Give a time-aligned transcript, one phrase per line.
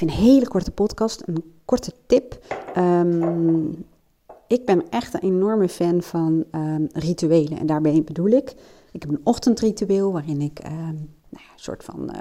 [0.00, 2.38] een hele korte podcast, een korte tip.
[2.74, 3.66] Ehm,
[4.46, 7.58] ik ben echt een enorme fan van ehm, rituelen.
[7.58, 8.54] En daarbij bedoel ik,
[8.92, 10.70] ik heb een ochtendritueel waarin ik um,
[11.28, 12.20] nou ja, een soort van uh,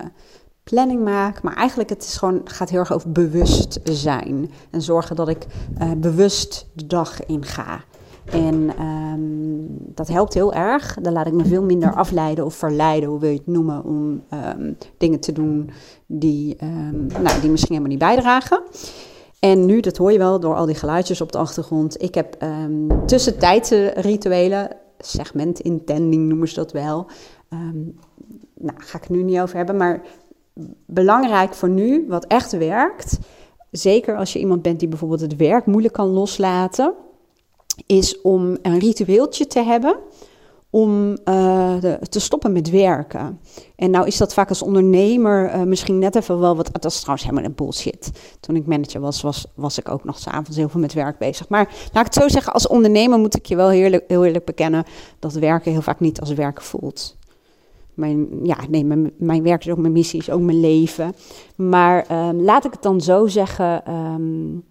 [0.63, 1.41] planning maak.
[1.41, 4.51] Maar eigenlijk het is gewoon, gaat heel erg over bewust zijn.
[4.69, 5.45] En zorgen dat ik
[5.81, 7.83] uh, bewust de dag inga.
[8.25, 9.34] En um,
[9.95, 10.97] dat helpt heel erg.
[11.01, 14.23] Dan laat ik me veel minder afleiden of verleiden, hoe wil je het noemen, om
[14.57, 15.69] um, dingen te doen
[16.05, 18.63] die, um, nou, die misschien helemaal niet bijdragen.
[19.39, 22.01] En nu, dat hoor je wel door al die geluidjes op de achtergrond.
[22.01, 22.37] Ik heb
[23.05, 27.07] tussentijdse rituelen, segment intending noemen ze dat wel.
[28.53, 30.01] nou, ga ik het nu niet over hebben, maar
[30.85, 33.19] belangrijk voor nu, wat echt werkt.
[33.71, 36.93] Zeker als je iemand bent die bijvoorbeeld het werk moeilijk kan loslaten
[37.85, 39.97] is om een ritueeltje te hebben
[40.69, 43.39] om de, te stoppen met werken.
[43.75, 46.69] En nou is dat vaak als ondernemer uh, misschien net even wel wat...
[46.71, 48.11] Dat is trouwens helemaal een bullshit.
[48.39, 51.49] Toen ik manager was, was, was ik ook nog s'avonds heel veel met werk bezig.
[51.49, 54.45] Maar laat ik het zo zeggen, als ondernemer moet ik je wel heerlijk, heel eerlijk
[54.45, 54.83] bekennen...
[55.19, 57.17] dat werken heel vaak niet als werk voelt.
[57.93, 61.15] Mijn, ja, nee, mijn, mijn werk is ook mijn missie, is ook mijn leven.
[61.55, 63.91] Maar um, laat ik het dan zo zeggen...
[63.93, 64.63] Um,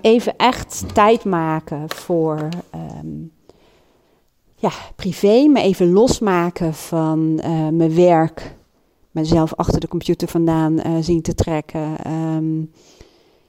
[0.00, 3.32] even echt tijd maken voor um,
[4.54, 8.54] ja, privé, me even losmaken van uh, mijn werk,
[9.10, 12.12] mezelf achter de computer vandaan uh, zien te trekken.
[12.12, 12.70] Um,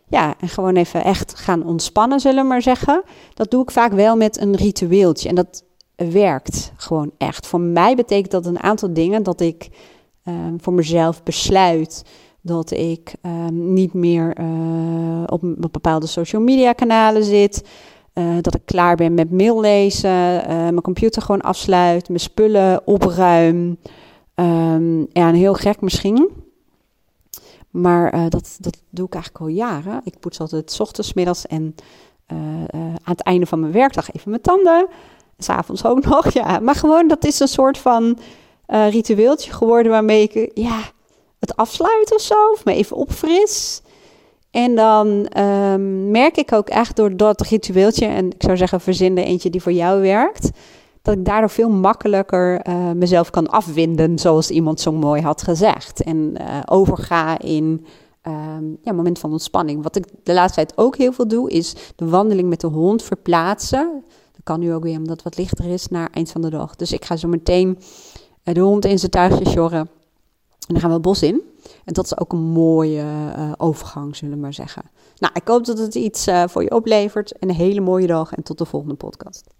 [0.07, 3.03] ja, en gewoon even echt gaan ontspannen, zullen we maar zeggen.
[3.33, 5.29] Dat doe ik vaak wel met een ritueeltje.
[5.29, 5.63] En dat
[5.95, 7.47] werkt gewoon echt.
[7.47, 9.69] Voor mij betekent dat een aantal dingen dat ik
[10.23, 12.03] uh, voor mezelf besluit
[12.47, 17.67] dat ik um, niet meer uh, op, bepaalde social media kanalen zit.
[18.13, 22.87] Uh, dat ik klaar ben met mail lezen, uh, mijn computer gewoon afsluit, mijn spullen
[22.87, 23.77] opruim.
[24.35, 26.29] Um, ja, heel gek misschien.
[27.69, 30.01] Maar dat, dat doe ik eigenlijk al jaren.
[30.03, 31.75] Ik poets altijd s ochtends, middags en
[32.27, 34.87] aan het einde van mijn werkdag even mijn tanden.
[35.37, 36.59] S'avonds ook nog, ja.
[36.59, 38.17] Maar gewoon, dat is een soort van
[38.67, 40.79] ritueeltje geworden waarmee ik, ja
[41.55, 43.81] afsluiten of zo, of me even opfris.
[44.51, 49.17] En dan um, merk ik ook echt door dat ritueeltje, en ik zou zeggen, verzin
[49.17, 50.49] er eentje die voor jou werkt,
[51.01, 56.03] dat ik daardoor veel makkelijker uh, mezelf kan afwinden, zoals iemand zo mooi had gezegd.
[56.03, 57.85] En uh, overga in
[58.27, 59.83] um, ja, moment van ontspanning.
[59.83, 63.03] Wat ik de laatste tijd ook heel veel doe, is de wandeling met de hond
[63.03, 64.03] verplaatsen.
[64.31, 66.75] Dat kan nu ook weer omdat het wat lichter is naar eind van de dag.
[66.75, 67.77] Dus ik ga zo meteen
[68.43, 69.89] uh, de hond in zijn tuigje sjorren.
[70.67, 71.41] En dan gaan we het bos in.
[71.85, 73.03] En dat is ook een mooie
[73.37, 74.83] uh, overgang, zullen we maar zeggen.
[75.17, 77.31] Nou, ik hoop dat het iets uh, voor je oplevert.
[77.31, 79.56] En een hele mooie dag en tot de volgende podcast.